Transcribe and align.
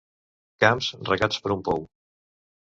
Camps 0.63 0.87
regats 1.09 1.43
per 1.45 1.53
un 1.57 1.63
pou. 1.69 1.87